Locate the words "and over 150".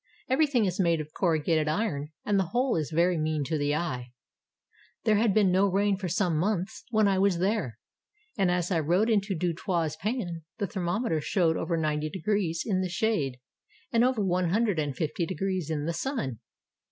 13.91-15.69